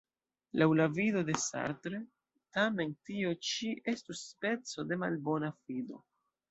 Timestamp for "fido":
5.63-6.07